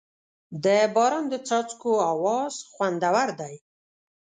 د 0.63 0.65
باران 0.95 1.25
د 1.29 1.35
څاڅکو 1.47 1.91
اواز 2.13 2.53
خوندور 2.73 3.29
دی. 3.39 3.55